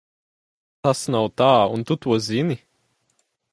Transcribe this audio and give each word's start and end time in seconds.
Tas 0.87 1.01
nav 1.17 1.27
tā, 1.43 1.51
un 1.75 1.85
tu 1.91 1.99
to 2.07 2.19
zini! 2.31 2.61